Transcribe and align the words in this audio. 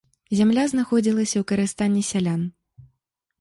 Зямля 0.37 0.63
знаходзілася 0.71 1.33
ў 1.39 1.43
карыстанні 1.51 2.03
сялян. 2.11 2.41